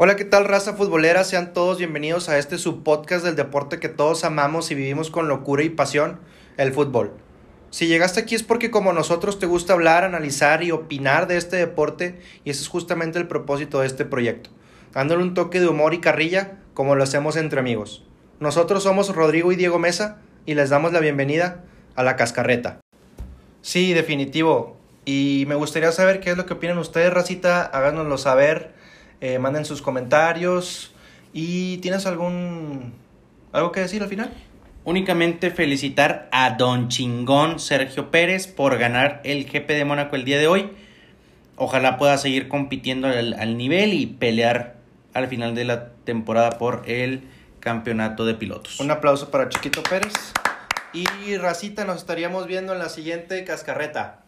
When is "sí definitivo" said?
23.62-24.76